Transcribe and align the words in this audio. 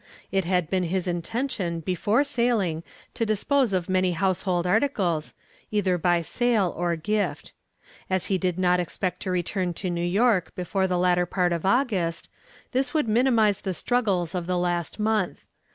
It 0.31 0.45
had 0.45 0.67
been 0.67 0.81
his 0.85 1.07
intention 1.07 1.79
before 1.79 2.23
sailing 2.23 2.81
to 3.13 3.23
dispose 3.23 3.71
of 3.71 3.87
many 3.87 4.13
household 4.13 4.65
articles, 4.65 5.35
either 5.69 5.99
by 5.99 6.21
sale 6.21 6.73
or 6.75 6.95
gift. 6.95 7.53
As 8.09 8.25
he 8.25 8.39
did 8.39 8.57
not 8.57 8.79
expect 8.79 9.21
to 9.21 9.29
return 9.29 9.75
to 9.75 9.91
New 9.91 10.01
York 10.03 10.55
before 10.55 10.87
the 10.87 10.97
latter 10.97 11.27
part 11.27 11.53
of 11.53 11.67
August, 11.67 12.31
this 12.71 12.95
would 12.95 13.07
minimize 13.07 13.61
the 13.61 13.75
struggles 13.75 14.33
of 14.33 14.47
the 14.47 14.57
last 14.57 14.97
month. 14.99 15.45